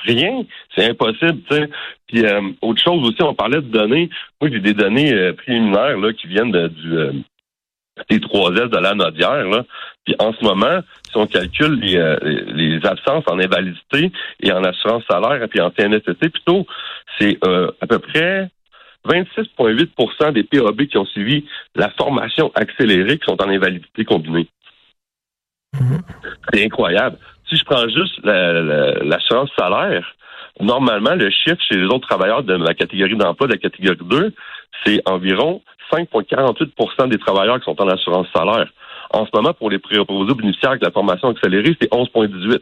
Rien. 0.05 0.45
C'est 0.75 0.91
impossible, 0.91 1.41
tu 1.49 1.57
sais. 1.57 1.69
Puis 2.07 2.25
euh, 2.25 2.41
autre 2.63 2.83
chose 2.83 3.07
aussi, 3.09 3.23
on 3.23 3.35
parlait 3.35 3.61
de 3.61 3.69
données. 3.69 4.11
Moi, 4.41 4.51
j'ai 4.53 4.61
des 4.61 4.75
données 4.75 5.13
euh, 5.13 5.33
préliminaires 5.33 5.99
là, 5.99 6.13
qui 6.13 6.27
viennent 6.27 6.53
de, 6.53 6.69
du 6.69 6.97
euh, 6.97 7.13
des 8.11 8.19
3S 8.19 8.69
de 8.69 8.79
la 8.79 8.95
Nodière. 8.95 9.49
Là. 9.49 9.65
Puis 10.05 10.15
en 10.19 10.33
ce 10.33 10.45
moment, 10.45 10.81
si 11.11 11.17
on 11.17 11.27
calcule 11.27 11.79
les, 11.81 12.17
les 12.53 12.85
absences 12.85 13.25
en 13.29 13.39
invalidité 13.39 14.11
et 14.41 14.53
en 14.53 14.63
assurance 14.65 15.05
salaire 15.09 15.43
et 15.43 15.49
puis 15.49 15.61
en 15.61 15.71
CNSST, 15.71 16.29
plutôt, 16.29 16.67
c'est 17.19 17.39
à 17.45 17.87
peu 17.87 18.01
près 18.01 18.51
26,8% 19.07 20.33
des 20.33 20.43
PAB 20.43 20.87
qui 20.87 20.99
ont 20.99 21.07
suivi 21.07 21.47
la 21.75 21.89
formation 21.91 22.51
accélérée 22.55 23.19
qui 23.19 23.27
sont 23.27 23.41
en 23.41 23.49
invalidité 23.49 24.05
combinée. 24.05 24.49
Mm-hmm. 25.75 26.01
C'est 26.53 26.65
incroyable. 26.65 27.19
Si 27.55 27.61
je 27.61 27.65
prends 27.67 27.89
juste 27.89 28.19
l'assurance 28.25 29.49
salaire, 29.57 30.05
normalement, 30.59 31.15
le 31.15 31.31
chiffre 31.31 31.61
chez 31.69 31.77
les 31.77 31.85
autres 31.85 32.09
travailleurs 32.09 32.43
de 32.43 32.55
la 32.55 32.75
catégorie 32.75 33.17
d'emploi 33.17 33.47
de 33.47 33.53
la 33.53 33.59
catégorie 33.59 33.97
2, 34.03 34.35
c'est 34.85 35.01
environ 35.09 35.63
5,48% 35.93 37.11
des 37.11 37.19
travailleurs 37.19 37.61
qui 37.61 37.67
sont 37.67 37.81
en 37.81 37.87
assurance 37.87 38.27
salaire. 38.35 38.69
En 39.11 39.25
ce 39.25 39.31
moment, 39.33 39.53
pour 39.55 39.71
les 39.71 39.79
préposés 39.79 40.35
bénéficiaires 40.35 40.71
avec 40.71 40.83
la 40.83 40.91
formation 40.91 41.29
accélérée, 41.29 41.77
c'est 41.81 41.93
11,18. 41.93 42.59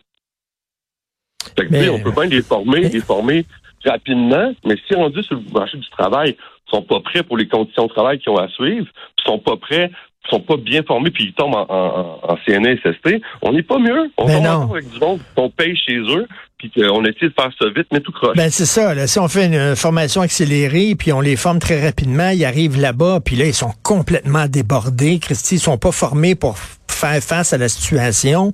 Fait 1.56 1.66
que, 1.66 1.90
on 1.90 2.02
peut 2.02 2.10
bien 2.10 2.26
les 2.26 2.42
former, 2.42 2.80
les 2.80 3.00
former 3.00 3.46
rapidement, 3.86 4.52
mais 4.66 4.76
si 4.86 4.94
on 4.94 5.08
dit 5.08 5.22
sur 5.22 5.36
le 5.36 5.52
marché 5.54 5.78
du 5.78 5.88
travail, 5.88 6.36
sont 6.66 6.82
pas 6.82 7.00
prêts 7.00 7.22
pour 7.22 7.38
les 7.38 7.48
conditions 7.48 7.86
de 7.86 7.92
travail 7.92 8.18
qu'ils 8.18 8.30
ont 8.30 8.36
à 8.36 8.48
suivre, 8.48 8.86
ils 9.18 9.24
sont 9.24 9.38
pas 9.38 9.56
prêts 9.56 9.90
sont 10.30 10.40
pas 10.40 10.56
bien 10.56 10.82
formés 10.82 11.10
puis 11.10 11.24
ils 11.24 11.32
tombent 11.34 11.54
en, 11.54 11.66
en, 11.68 12.18
en 12.22 12.36
CNSST, 12.46 13.20
on 13.42 13.52
n'est 13.52 13.62
pas 13.62 13.78
mieux. 13.78 14.10
On 14.16 14.26
ben 14.26 14.42
tombe 14.42 14.72
avec 14.72 14.90
du 14.90 14.98
monde 14.98 15.20
qu'on 15.34 15.50
paye 15.50 15.76
chez 15.76 15.98
eux 15.98 16.26
puis 16.58 16.70
qu'on 16.70 17.04
essaie 17.04 17.26
de 17.26 17.34
faire 17.36 17.50
ça 17.58 17.68
vite, 17.74 17.88
mais 17.92 18.00
tout 18.00 18.12
croche. 18.12 18.36
Ben 18.36 18.48
c'est 18.50 18.66
ça. 18.66 18.94
Là, 18.94 19.08
si 19.08 19.18
on 19.18 19.26
fait 19.26 19.46
une 19.46 19.74
formation 19.74 20.20
accélérée 20.20 20.94
puis 20.96 21.12
on 21.12 21.20
les 21.20 21.36
forme 21.36 21.58
très 21.58 21.84
rapidement, 21.84 22.28
ils 22.28 22.44
arrivent 22.44 22.80
là-bas 22.80 23.20
puis 23.24 23.36
là 23.36 23.46
ils 23.46 23.54
sont 23.54 23.72
complètement 23.82 24.46
débordés. 24.46 25.18
Christy, 25.18 25.56
ils 25.56 25.60
sont 25.60 25.78
pas 25.78 25.92
formés 25.92 26.34
pour 26.34 26.56
faire 26.92 27.22
face 27.22 27.52
à 27.52 27.58
la 27.58 27.68
situation. 27.68 28.52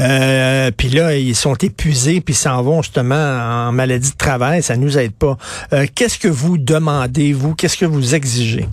Euh, 0.00 0.70
puis 0.76 0.88
là, 0.88 1.16
ils 1.16 1.36
sont 1.36 1.54
épuisés, 1.54 2.20
puis 2.20 2.34
s'en 2.34 2.62
vont 2.62 2.82
justement 2.82 3.14
en 3.14 3.72
maladie 3.72 4.10
de 4.10 4.16
travail. 4.16 4.62
Ça 4.62 4.76
nous 4.76 4.98
aide 4.98 5.12
pas. 5.12 5.36
Euh, 5.72 5.86
Qu'est-ce 5.94 6.18
que 6.18 6.28
vous 6.28 6.58
demandez, 6.58 7.32
vous? 7.32 7.54
Qu'est-ce 7.54 7.76
que 7.76 7.84
vous 7.84 8.14
exigez? 8.14 8.66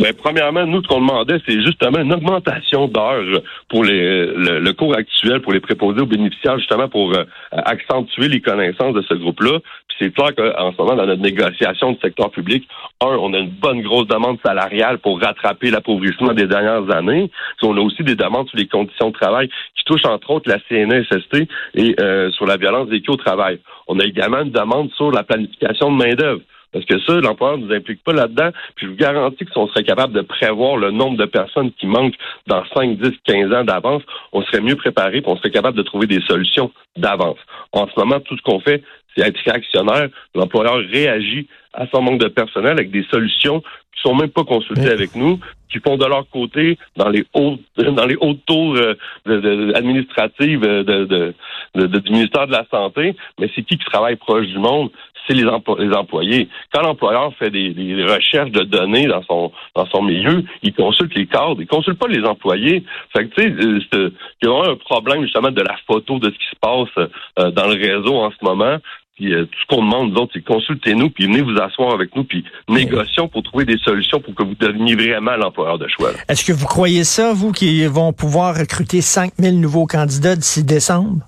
Ben, 0.00 0.12
premièrement, 0.12 0.66
nous, 0.66 0.82
ce 0.82 0.88
qu'on 0.88 1.00
demandait, 1.00 1.38
c'est 1.46 1.62
justement 1.62 2.00
une 2.00 2.12
augmentation 2.12 2.88
d'heures 2.88 3.42
pour 3.68 3.84
les, 3.84 4.26
le, 4.26 4.72
cours 4.72 4.96
actuel, 4.96 5.40
pour 5.40 5.52
les 5.52 5.60
préposés 5.60 6.00
aux 6.00 6.06
bénéficiaires, 6.06 6.58
justement 6.58 6.88
pour 6.88 7.12
euh, 7.14 7.24
accentuer 7.52 8.28
les 8.28 8.40
connaissances 8.40 8.94
de 8.94 9.02
ce 9.02 9.14
groupe-là. 9.14 9.60
Puis 9.88 9.96
c'est 10.00 10.12
clair 10.12 10.34
qu'en 10.34 10.72
ce 10.72 10.78
moment, 10.78 10.96
dans 10.96 11.06
notre 11.06 11.22
négociation 11.22 11.92
du 11.92 12.00
secteur 12.00 12.30
public, 12.32 12.66
un, 13.00 13.06
on 13.06 13.32
a 13.34 13.38
une 13.38 13.50
bonne 13.50 13.82
grosse 13.82 14.08
demande 14.08 14.38
salariale 14.44 14.98
pour 14.98 15.20
rattraper 15.20 15.70
l'appauvrissement 15.70 16.32
des 16.32 16.48
dernières 16.48 16.90
années. 16.90 17.30
Puis 17.58 17.68
on 17.68 17.76
a 17.76 17.80
aussi 17.80 18.02
des 18.02 18.16
demandes 18.16 18.48
sur 18.48 18.58
les 18.58 18.66
conditions 18.66 19.10
de 19.10 19.14
travail 19.14 19.48
qui 19.76 19.84
touchent 19.84 20.06
entre 20.06 20.30
autres 20.30 20.50
la 20.50 20.58
CNSST 20.68 21.48
et 21.76 21.94
euh, 22.00 22.32
sur 22.32 22.46
la 22.46 22.56
violence 22.56 22.88
vécue 22.88 23.12
au 23.12 23.16
travail. 23.16 23.60
On 23.86 24.00
a 24.00 24.04
également 24.04 24.40
une 24.40 24.50
demande 24.50 24.90
sur 24.96 25.12
la 25.12 25.22
planification 25.22 25.92
de 25.92 25.96
main-d'œuvre. 25.96 26.40
Parce 26.74 26.84
que 26.86 26.98
ça, 27.06 27.20
l'employeur 27.20 27.56
ne 27.56 27.66
nous 27.66 27.72
implique 27.72 28.02
pas 28.02 28.12
là-dedans. 28.12 28.50
Puis 28.74 28.86
je 28.86 28.90
vous 28.90 28.96
garantis 28.96 29.44
que 29.44 29.52
si 29.52 29.58
on 29.58 29.68
serait 29.68 29.84
capable 29.84 30.12
de 30.12 30.22
prévoir 30.22 30.76
le 30.76 30.90
nombre 30.90 31.16
de 31.16 31.24
personnes 31.24 31.70
qui 31.72 31.86
manquent 31.86 32.16
dans 32.48 32.64
5, 32.74 32.98
10, 32.98 33.10
15 33.24 33.54
ans 33.54 33.64
d'avance, 33.64 34.02
on 34.32 34.42
serait 34.42 34.60
mieux 34.60 34.74
préparé 34.74 35.18
et 35.18 35.22
on 35.24 35.36
serait 35.36 35.52
capable 35.52 35.78
de 35.78 35.82
trouver 35.82 36.08
des 36.08 36.20
solutions 36.28 36.72
d'avance. 36.96 37.38
En 37.72 37.86
ce 37.86 37.92
moment, 37.96 38.18
tout 38.18 38.36
ce 38.36 38.42
qu'on 38.42 38.58
fait, 38.58 38.82
c'est 39.16 39.24
être 39.24 39.38
réactionnaire. 39.44 40.08
L'employeur 40.34 40.78
réagit 40.92 41.46
à 41.74 41.86
son 41.92 42.02
manque 42.02 42.20
de 42.20 42.28
personnel 42.28 42.72
avec 42.72 42.90
des 42.90 43.04
solutions 43.04 43.62
qui 43.94 44.02
sont 44.02 44.14
même 44.14 44.30
pas 44.30 44.44
consultées 44.44 44.90
avec 44.90 45.14
nous, 45.14 45.38
qui 45.70 45.78
font 45.80 45.96
de 45.96 46.06
leur 46.06 46.28
côté 46.30 46.78
dans 46.96 47.08
les 47.08 47.24
hautes 47.34 47.60
dans 47.76 48.06
les 48.06 48.16
hautes 48.20 48.44
tours 48.46 48.76
euh, 48.76 49.72
administratives 49.74 50.60
de, 50.60 51.34
du 51.74 52.12
ministère 52.12 52.46
de 52.46 52.52
la 52.52 52.66
Santé. 52.70 53.16
Mais 53.38 53.50
c'est 53.54 53.62
qui 53.62 53.76
qui 53.78 53.84
travaille 53.84 54.16
proche 54.16 54.46
du 54.46 54.58
monde? 54.58 54.90
c'est 55.26 55.34
les, 55.34 55.46
employés. 55.94 56.48
Quand 56.72 56.82
l'employeur 56.82 57.32
fait 57.38 57.50
des, 57.50 58.04
recherches 58.04 58.50
de 58.50 58.62
données 58.62 59.06
dans 59.06 59.22
son 59.22 59.52
dans 59.74 59.86
son 59.86 60.02
milieu, 60.02 60.44
il 60.62 60.74
consulte 60.74 61.14
les 61.14 61.26
cadres, 61.26 61.60
il 61.60 61.66
consulte 61.66 61.98
pas 61.98 62.08
les 62.08 62.24
employés. 62.24 62.84
Fait 63.12 63.26
que 63.26 63.34
tu 63.34 63.42
sais, 63.42 63.66
euh, 63.94 64.10
il 64.42 64.48
y 64.48 64.50
a 64.50 64.70
un 64.70 64.76
problème 64.76 65.22
justement 65.22 65.50
de 65.50 65.62
la 65.62 65.76
photo 65.86 66.18
de 66.18 66.30
ce 66.30 66.36
qui 66.36 66.46
se 66.50 66.56
passe 66.60 67.08
euh, 67.38 67.50
dans 67.50 67.66
le 67.66 67.74
réseau 67.74 68.16
en 68.16 68.30
ce 68.30 68.44
moment. 68.44 68.78
Puis 69.14 69.32
euh, 69.32 69.44
tout 69.44 69.58
ce 69.60 69.66
qu'on 69.68 69.82
demande, 69.82 70.12
nous 70.12 70.16
autres, 70.16 70.32
c'est 70.34 70.44
consultez-nous, 70.44 71.10
puis 71.10 71.26
venez 71.26 71.42
vous 71.42 71.56
asseoir 71.60 71.94
avec 71.94 72.14
nous, 72.16 72.24
puis 72.24 72.44
négocions 72.68 73.28
pour 73.28 73.42
trouver 73.44 73.64
des 73.64 73.78
solutions 73.78 74.20
pour 74.20 74.34
que 74.34 74.42
vous 74.42 74.56
deveniez 74.58 74.96
vraiment 74.96 75.36
l'employeur 75.36 75.78
de 75.78 75.86
choix. 75.86 76.10
Est-ce 76.28 76.44
que 76.44 76.52
vous 76.52 76.66
croyez 76.66 77.04
ça, 77.04 77.32
vous, 77.32 77.52
qui 77.52 77.86
vont 77.86 78.12
pouvoir 78.12 78.56
recruter 78.56 79.00
5000 79.00 79.60
nouveaux 79.60 79.86
candidats 79.86 80.34
d'ici 80.34 80.64
décembre? 80.64 81.20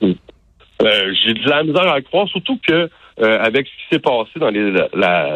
J'ai 0.00 1.34
de 1.34 1.48
la 1.48 1.64
misère 1.64 1.88
à 1.88 2.00
croire, 2.02 2.28
surtout 2.28 2.58
que 2.66 2.88
euh, 3.20 3.38
avec 3.40 3.66
ce 3.66 3.72
qui 3.72 3.94
s'est 3.94 3.98
passé 3.98 4.30
dans 4.36 4.50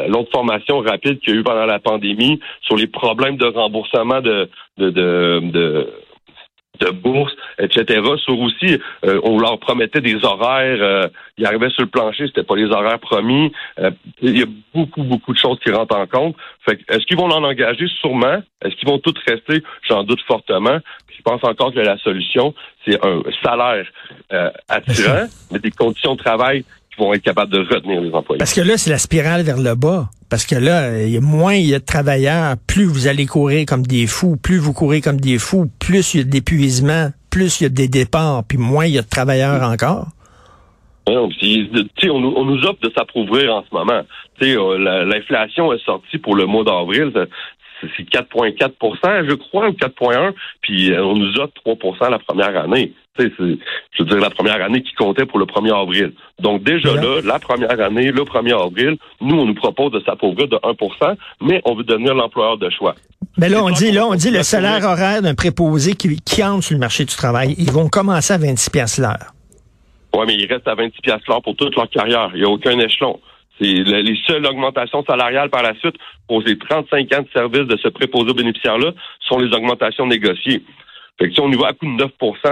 l'autre 0.09 0.31
formation 0.33 0.79
rapide 0.81 1.19
qu'il 1.19 1.35
y 1.35 1.37
a 1.37 1.41
eu 1.41 1.43
pendant 1.43 1.67
la 1.67 1.81
pandémie 1.81 2.39
sur 2.61 2.77
les 2.77 2.87
problèmes 2.87 3.37
de 3.37 3.47
remboursement 3.47 4.21
de, 4.21 4.49
de, 4.79 4.91
de, 4.91 5.41
de 5.51 5.89
bourse, 6.91 7.33
etc. 7.59 8.01
Sur 8.19 8.39
aussi, 8.41 8.79
euh, 9.05 9.21
on 9.23 9.39
leur 9.39 9.59
promettait 9.59 10.01
des 10.01 10.25
horaires, 10.25 10.79
euh, 10.81 11.09
ils 11.39 11.47
arrivaient 11.47 11.71
sur 11.71 11.83
le 11.83 11.89
plancher, 11.89 12.27
c'était 12.27 12.43
pas 12.43 12.57
les 12.57 12.71
horaires 12.71 12.99
promis. 12.99 13.53
Euh, 13.79 13.91
il 14.21 14.39
y 14.39 14.43
a 14.43 14.47
beaucoup, 14.75 15.03
beaucoup 15.03 15.33
de 15.33 15.39
choses 15.39 15.59
qui 15.61 15.71
rentrent 15.71 15.97
en 15.97 16.07
compte. 16.07 16.37
Fait 16.69 16.81
est-ce 16.89 17.07
qu'ils 17.07 17.17
vont 17.17 17.31
en 17.31 17.45
engager? 17.45 17.87
Sûrement. 18.01 18.43
Est-ce 18.65 18.77
qu'ils 18.77 18.89
vont 18.89 18.99
tous 18.99 19.15
rester? 19.27 19.63
J'en 19.89 20.05
doute 20.05 20.21
fortement. 20.27 20.79
je 21.09 21.23
pense 21.23 21.43
encore 21.45 21.73
que 21.73 21.81
la 21.81 21.99
solution, 21.99 22.55
c'est 22.85 22.99
un 23.05 23.23
salaire 23.43 23.87
attirant, 24.69 25.27
mais 25.53 25.59
des 25.59 25.71
conditions 25.71 26.15
de 26.15 26.23
travail 26.23 26.65
qui 26.93 27.01
vont 27.03 27.13
être 27.15 27.23
capables 27.23 27.53
de 27.53 27.61
retenir 27.61 28.01
les 28.01 28.13
employés. 28.13 28.39
Parce 28.39 28.55
que 28.55 28.61
là, 28.61 28.77
c'est 28.77 28.91
la 28.91 28.99
spirale 28.99 29.43
vers 29.43 29.59
le 29.59 29.75
bas. 29.75 30.11
Parce 30.31 30.47
que 30.47 30.55
là, 30.55 31.03
il 31.03 31.11
y 31.11 31.17
a 31.19 31.21
moins 31.21 31.55
il 31.55 31.67
y 31.67 31.75
a 31.75 31.79
de 31.79 31.85
travailleurs, 31.85 32.55
plus 32.67 32.85
vous 32.85 33.07
allez 33.07 33.27
courir 33.27 33.67
comme 33.67 33.83
des 33.83 34.07
fous, 34.07 34.37
plus 34.37 34.59
vous 34.59 34.73
courez 34.73 35.03
comme 35.03 35.21
des 35.21 35.39
fous, 35.39 35.67
plus 35.79 36.15
il 36.15 36.19
y 36.19 36.21
a 36.21 36.25
d'épuisement, 36.25 37.11
plus 37.31 37.61
il 37.61 37.65
y 37.65 37.67
a 37.67 37.69
des 37.69 37.89
départs, 37.89 38.43
puis 38.49 38.57
moins 38.57 38.87
il 38.87 38.95
y 38.95 38.99
a 38.99 39.03
de 39.03 39.09
travailleurs 39.09 39.63
encore. 39.63 40.07
on, 41.07 41.29
on, 42.09 42.45
nous 42.47 42.63
offre 42.65 42.81
de 42.83 42.91
s'approuvrir 42.97 43.55
en 43.55 43.63
ce 43.63 43.75
moment. 43.75 44.03
Euh, 44.43 45.05
l'inflation 45.05 45.73
est 45.73 45.85
sortie 45.85 46.19
pour 46.19 46.35
le 46.35 46.47
mois 46.47 46.65
d'avril 46.65 47.13
c'est 47.97 48.09
4,4% 48.09 49.29
je 49.29 49.35
crois, 49.35 49.69
ou 49.69 49.73
4,1 49.73 50.33
puis 50.61 50.93
euh, 50.93 51.05
on 51.05 51.17
nous 51.17 51.37
offre 51.39 51.53
3% 51.67 52.11
la 52.11 52.19
première 52.19 52.57
année. 52.57 52.93
C'est, 53.19 53.31
je 53.39 54.03
veux 54.03 54.05
dire, 54.07 54.19
la 54.19 54.31
première 54.31 54.63
année 54.63 54.83
qui 54.83 54.95
comptait 54.95 55.27
pour 55.27 55.39
le 55.39 55.45
1er 55.45 55.83
avril. 55.83 56.13
Donc, 56.41 56.63
déjà 56.63 56.95
là, 56.95 57.21
la 57.23 57.39
première 57.39 57.79
année, 57.79 58.11
le 58.11 58.23
1er 58.23 58.59
avril, 58.59 58.97
nous, 59.21 59.39
on 59.39 59.45
nous 59.45 59.55
propose 59.55 59.93
de 59.93 60.01
s'appauvrir 60.01 60.49
de 60.49 60.57
1% 60.57 61.17
mais 61.43 61.61
on 61.65 61.75
veut 61.75 61.85
devenir 61.85 62.15
l'employeur 62.15 62.57
de 62.57 62.71
choix. 62.71 62.95
Mais 63.37 63.49
là, 63.49 63.63
on 63.63 63.71
dit, 63.71 63.93
là, 63.93 64.07
on 64.07 64.15
dit 64.15 64.31
le 64.31 64.43
salaire 64.43 64.85
horaire 64.85 65.23
d'un 65.23 65.35
préposé 65.35 65.95
qui, 65.95 66.21
qui 66.21 66.43
entre 66.43 66.65
sur 66.65 66.75
le 66.75 66.81
marché 66.81 67.05
du 67.05 67.15
travail, 67.15 67.55
ils 67.59 67.71
vont 67.71 67.89
commencer 67.89 68.33
à 68.33 68.39
26 68.39 68.71
pièces 68.71 68.99
l'heure. 68.99 69.35
Oui, 70.15 70.25
mais 70.27 70.35
ils 70.35 70.47
restent 70.47 70.69
à 70.69 70.75
26 70.75 71.01
pièces 71.03 71.27
l'heure 71.29 71.43
pour 71.43 71.57
toute 71.57 71.75
leur 71.75 71.89
carrière. 71.89 72.31
Il 72.35 72.41
n'y 72.41 72.47
a 72.47 72.49
aucun 72.49 72.79
échelon. 72.79 73.19
C'est 73.61 73.67
les 73.67 74.19
seules 74.27 74.47
augmentations 74.47 75.05
salariales 75.05 75.51
par 75.51 75.63
la 75.63 75.75
suite 75.75 75.97
pour 76.27 76.43
ces 76.43 76.59
35 76.59 77.15
ans 77.15 77.23
de 77.23 77.29
service 77.33 77.67
de 77.67 77.77
ce 77.77 77.89
préposé 77.89 78.31
aux 78.31 78.35
bénéficiaires-là 78.35 78.93
sont 79.21 79.39
les 79.39 79.55
augmentations 79.55 80.07
négociées. 80.07 80.63
Fait 81.19 81.29
que 81.29 81.35
si 81.35 81.41
on 81.41 81.51
y 81.51 81.57
va 81.57 81.69
à 81.69 81.73
coût 81.73 81.87
de 81.87 82.03
9 82.03 82.11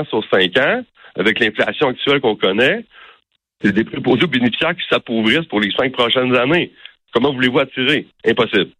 sur 0.08 0.22
5 0.30 0.58
ans, 0.58 0.82
avec 1.16 1.40
l'inflation 1.40 1.88
actuelle 1.88 2.20
qu'on 2.20 2.36
connaît, 2.36 2.84
c'est 3.62 3.72
des 3.72 3.84
préposés 3.84 4.24
aux 4.24 4.28
bénéficiaires 4.28 4.74
qui 4.74 4.86
s'appauvrissent 4.88 5.46
pour 5.46 5.60
les 5.60 5.70
cinq 5.72 5.92
prochaines 5.92 6.34
années. 6.36 6.72
Comment 7.12 7.32
voulez-vous 7.32 7.58
attirer? 7.58 8.06
Impossible. 8.24 8.70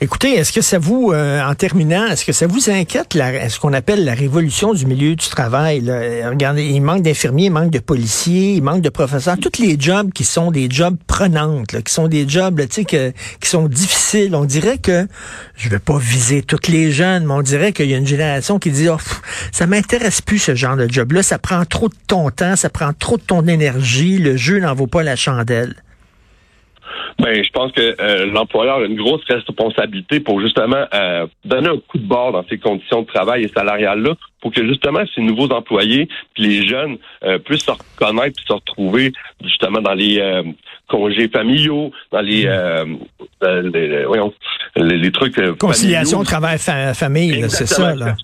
Écoutez, 0.00 0.34
est-ce 0.34 0.52
que 0.52 0.60
ça 0.60 0.78
vous, 0.78 1.12
euh, 1.12 1.40
en 1.42 1.54
terminant, 1.54 2.06
est-ce 2.06 2.24
que 2.24 2.32
ça 2.32 2.46
vous 2.46 2.68
inquiète 2.68 3.14
la, 3.14 3.48
ce 3.48 3.58
qu'on 3.58 3.72
appelle 3.72 4.04
la 4.04 4.14
révolution 4.14 4.74
du 4.74 4.86
milieu 4.86 5.14
du 5.14 5.28
travail? 5.28 5.80
Là? 5.80 6.28
Regardez, 6.28 6.64
il 6.64 6.80
manque 6.80 7.02
d'infirmiers, 7.02 7.46
il 7.46 7.52
manque 7.52 7.70
de 7.70 7.78
policiers, 7.78 8.54
il 8.54 8.62
manque 8.62 8.82
de 8.82 8.88
professeurs. 8.88 9.36
Tous 9.40 9.60
les 9.60 9.76
jobs 9.78 10.12
qui 10.12 10.24
sont 10.24 10.50
des 10.50 10.68
jobs 10.68 10.96
prenantes, 11.06 11.80
qui 11.82 11.92
sont 11.92 12.08
des 12.08 12.28
jobs 12.28 12.58
là, 12.58 12.66
que, 12.66 13.12
qui 13.40 13.48
sont 13.48 13.68
difficiles. 13.68 14.34
On 14.34 14.44
dirait 14.44 14.78
que, 14.78 15.06
je 15.56 15.68
vais 15.68 15.78
pas 15.78 15.98
viser 15.98 16.42
toutes 16.42 16.68
les 16.68 16.90
jeunes, 16.90 17.24
mais 17.26 17.34
on 17.34 17.42
dirait 17.42 17.72
qu'il 17.72 17.88
y 17.88 17.94
a 17.94 17.96
une 17.96 18.06
génération 18.06 18.58
qui 18.58 18.72
dit, 18.72 18.88
oh, 18.88 18.98
ça 19.52 19.66
m'intéresse 19.66 20.20
plus 20.20 20.38
ce 20.38 20.54
genre 20.54 20.76
de 20.76 20.90
job-là, 20.90 21.22
ça 21.22 21.38
prend 21.38 21.64
trop 21.64 21.88
de 21.88 21.94
ton 22.06 22.30
temps, 22.30 22.56
ça 22.56 22.68
prend 22.68 22.92
trop 22.92 23.16
de 23.16 23.22
ton 23.22 23.46
énergie, 23.46 24.18
le 24.18 24.36
jeu 24.36 24.58
n'en 24.58 24.74
vaut 24.74 24.86
pas 24.86 25.02
la 25.02 25.16
chandelle. 25.16 25.76
Ben, 27.18 27.44
je 27.44 27.50
pense 27.50 27.70
que 27.72 27.94
euh, 28.00 28.26
l'employeur 28.26 28.78
a 28.78 28.84
une 28.84 28.96
grosse 28.96 29.22
responsabilité 29.28 30.18
pour 30.18 30.40
justement 30.40 30.84
euh, 30.92 31.26
donner 31.44 31.68
un 31.68 31.78
coup 31.78 31.98
de 31.98 32.06
bord 32.06 32.32
dans 32.32 32.44
ces 32.48 32.58
conditions 32.58 33.02
de 33.02 33.06
travail 33.06 33.44
et 33.44 33.48
salariales-là 33.48 34.14
pour 34.40 34.52
que 34.52 34.66
justement 34.66 35.00
ces 35.14 35.20
nouveaux 35.20 35.48
employés 35.50 36.08
puis 36.34 36.42
les 36.42 36.66
jeunes 36.66 36.98
euh, 37.22 37.38
puissent 37.38 37.64
se 37.64 37.70
reconnaître 37.70 38.36
puis 38.36 38.44
se 38.46 38.52
retrouver 38.52 39.12
justement 39.42 39.80
dans 39.80 39.94
les 39.94 40.42
congés 40.88 41.28
familiaux, 41.28 41.92
dans 42.12 42.20
les, 42.20 42.42
les, 43.42 44.04
voyons, 44.04 44.32
les, 44.76 45.12
trucs 45.12 45.40
conciliation 45.58 46.22
travail-famille, 46.22 47.48
c'est 47.48 47.66
ça 47.66 47.94
là. 47.94 48.14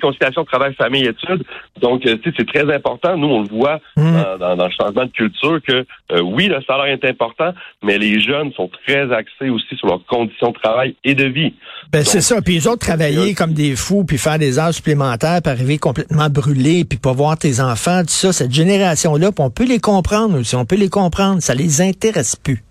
Conciliation 0.00 0.44
travail-famille-études. 0.44 1.44
Donc, 1.80 2.02
c'est 2.04 2.46
très 2.46 2.74
important. 2.74 3.16
Nous, 3.16 3.28
on 3.28 3.42
le 3.42 3.48
voit 3.48 3.80
mmh. 3.96 4.12
dans, 4.40 4.56
dans, 4.56 4.66
le 4.66 4.72
changement 4.72 5.04
de 5.04 5.10
culture 5.10 5.60
que 5.62 5.86
oui, 6.20 6.48
le 6.48 6.60
salaire 6.62 6.86
est 6.86 7.04
important, 7.04 7.52
mais 7.82 7.97
les 7.98 8.20
jeunes 8.20 8.52
sont 8.52 8.70
très 8.86 9.12
axés 9.12 9.50
aussi 9.50 9.76
sur 9.76 9.88
leurs 9.88 10.04
conditions 10.06 10.50
de 10.50 10.58
travail 10.58 10.96
et 11.04 11.14
de 11.14 11.24
vie. 11.24 11.54
Ben, 11.92 12.04
c'est 12.04 12.20
ça. 12.20 12.40
Puis 12.40 12.54
les 12.54 12.66
autres 12.66 12.84
travailler 12.86 13.34
comme 13.34 13.52
des 13.52 13.76
fous, 13.76 14.04
puis 14.04 14.18
faire 14.18 14.38
des 14.38 14.58
heures 14.58 14.74
supplémentaires, 14.74 15.40
puis 15.42 15.52
arriver 15.52 15.78
complètement 15.78 16.28
brûlés, 16.28 16.84
puis 16.84 16.98
pas 16.98 17.12
voir 17.12 17.36
tes 17.36 17.60
enfants, 17.60 18.02
tout 18.02 18.08
ça, 18.08 18.32
cette 18.32 18.52
génération-là, 18.52 19.30
on 19.38 19.50
peut 19.50 19.66
les 19.66 19.80
comprendre 19.80 20.38
aussi. 20.38 20.56
On 20.56 20.64
peut 20.64 20.76
les 20.76 20.88
comprendre. 20.88 21.42
Ça 21.42 21.54
les 21.54 21.80
intéresse 21.80 22.36
plus. 22.36 22.62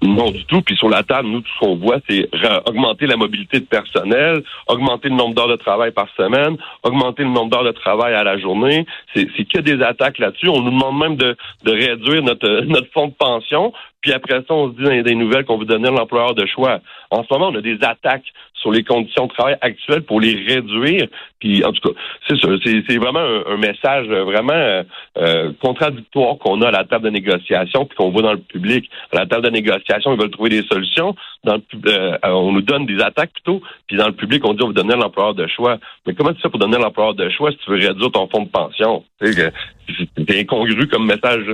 Non, 0.00 0.30
du 0.30 0.44
tout. 0.44 0.62
Puis 0.62 0.76
sur 0.76 0.88
la 0.88 1.02
table, 1.02 1.28
nous, 1.28 1.40
tout 1.40 1.50
ce 1.54 1.58
qu'on 1.58 1.76
voit, 1.76 1.98
c'est 2.08 2.28
augmenter 2.66 3.06
la 3.06 3.16
mobilité 3.16 3.58
de 3.58 3.64
personnel, 3.64 4.42
augmenter 4.68 5.08
le 5.08 5.16
nombre 5.16 5.34
d'heures 5.34 5.48
de 5.48 5.56
travail 5.56 5.90
par 5.90 6.08
semaine, 6.16 6.56
augmenter 6.84 7.24
le 7.24 7.30
nombre 7.30 7.50
d'heures 7.50 7.64
de 7.64 7.72
travail 7.72 8.14
à 8.14 8.22
la 8.22 8.38
journée. 8.38 8.86
C'est 9.14 9.26
que 9.26 9.60
des 9.60 9.82
attaques 9.82 10.18
là-dessus. 10.18 10.48
On 10.48 10.62
nous 10.62 10.70
demande 10.70 10.98
même 10.98 11.16
de, 11.16 11.36
de 11.64 11.72
réduire 11.72 12.22
notre, 12.22 12.48
notre 12.66 12.90
fonds 12.92 13.08
de 13.08 13.14
pension. 13.14 13.72
Puis 14.00 14.12
après 14.12 14.36
ça, 14.46 14.54
on 14.54 14.70
se 14.70 14.76
dit 14.76 14.84
dans 14.84 15.02
des 15.02 15.14
nouvelles 15.16 15.44
qu'on 15.44 15.58
veut 15.58 15.64
donner 15.64 15.90
l'employeur 15.90 16.34
de 16.34 16.46
choix. 16.46 16.78
En 17.10 17.24
ce 17.24 17.28
moment, 17.32 17.48
on 17.48 17.56
a 17.56 17.60
des 17.60 17.78
attaques 17.82 18.32
sur 18.60 18.72
les 18.72 18.84
conditions 18.84 19.26
de 19.26 19.32
travail 19.32 19.56
actuelles 19.60 20.02
pour 20.02 20.20
les 20.20 20.34
réduire. 20.34 21.06
Puis 21.38 21.64
en 21.64 21.72
tout 21.72 21.88
cas, 21.88 22.00
c'est 22.28 22.36
ça. 22.40 22.48
C'est 22.64 22.96
vraiment 22.96 23.20
un, 23.20 23.56
message 23.56 24.06
vraiment 24.08 24.52
euh, 24.52 24.82
euh, 25.18 25.52
contradictoire 25.60 26.38
qu'on 26.38 26.62
a 26.62 26.68
à 26.68 26.70
la 26.70 26.84
table 26.84 27.04
de 27.04 27.10
négociation, 27.10 27.84
puis 27.86 27.96
qu'on 27.96 28.10
voit 28.10 28.22
dans 28.22 28.32
le 28.32 28.40
public. 28.40 28.90
À 29.12 29.20
la 29.20 29.26
table 29.26 29.44
de 29.46 29.50
négociation, 29.50 30.12
ils 30.12 30.20
veulent 30.20 30.30
trouver 30.30 30.50
des 30.50 30.64
solutions. 30.64 31.14
Dans 31.44 31.54
le, 31.54 31.62
euh, 31.88 32.18
on 32.24 32.52
nous 32.52 32.62
donne 32.62 32.86
des 32.86 33.00
attaques 33.00 33.32
plutôt, 33.32 33.62
puis 33.86 33.96
dans 33.96 34.06
le 34.06 34.14
public, 34.14 34.44
on 34.44 34.54
dit 34.54 34.62
on 34.62 34.68
veut 34.68 34.74
donner 34.74 34.96
l'employeur 34.96 35.34
de 35.34 35.46
choix. 35.46 35.78
Mais 36.06 36.14
comment 36.14 36.32
tu 36.32 36.40
fais 36.40 36.48
pour 36.48 36.58
donner 36.58 36.78
l'employeur 36.78 37.14
de 37.14 37.28
choix 37.30 37.52
si 37.52 37.58
tu 37.58 37.70
veux 37.70 37.76
réduire 37.76 38.10
ton 38.10 38.28
fonds 38.28 38.42
de 38.42 38.48
pension? 38.48 39.04
C'est 39.20 40.40
incongru 40.40 40.88
comme 40.88 41.06
message. 41.06 41.44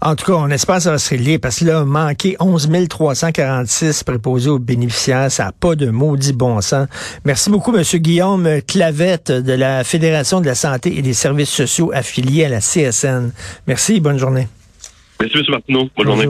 En 0.00 0.16
tout 0.16 0.26
cas, 0.26 0.38
on 0.38 0.48
espère 0.50 0.76
que 0.76 0.82
ça 0.82 0.90
va 0.90 0.98
se 0.98 1.10
régler 1.10 1.38
parce 1.38 1.60
que 1.60 1.64
là, 1.64 1.84
manquer 1.84 2.36
11 2.40 2.68
346 2.88 4.04
préposés 4.04 4.50
aux 4.50 4.58
bénéficiaires, 4.58 5.30
ça 5.30 5.46
n'a 5.46 5.52
pas 5.52 5.74
de 5.74 5.90
maudit 5.90 6.32
bon 6.32 6.60
sens. 6.60 6.88
Merci 7.24 7.50
beaucoup, 7.50 7.74
M. 7.76 7.82
Guillaume 7.82 8.48
Clavette 8.66 9.30
de 9.32 9.52
la 9.52 9.84
Fédération 9.84 10.40
de 10.40 10.46
la 10.46 10.54
santé 10.54 10.96
et 10.96 11.02
des 11.02 11.14
services 11.14 11.50
sociaux 11.50 11.90
affiliés 11.94 12.44
à 12.44 12.48
la 12.48 12.60
CSN. 12.60 13.32
Merci, 13.66 14.00
bonne 14.00 14.18
journée. 14.18 14.48
Merci, 15.20 15.38
M. 15.38 15.44
Martineau. 15.48 15.88
Bonne 15.96 16.06
journée. 16.06 16.20